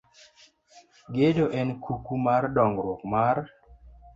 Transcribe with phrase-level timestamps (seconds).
[1.15, 3.37] Gedo en kuku mar dongruok mar